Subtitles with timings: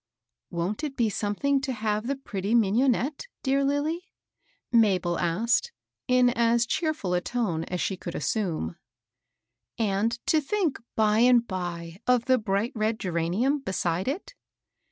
[0.49, 4.05] "Wont it be something to have the pretty mignonette, dear Lilly?"
[4.71, 5.71] Mabel asked,
[6.07, 7.03] in as cheer THE MOUNTAIN ASH.
[7.03, 8.73] 145 ful a tone as she could assume;*^
[9.77, 14.33] and to think by and by of the bright red geranium beside it